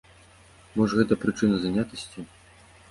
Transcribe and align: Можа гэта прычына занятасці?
Можа 0.79 0.93
гэта 1.01 1.13
прычына 1.27 1.55
занятасці? 1.67 2.29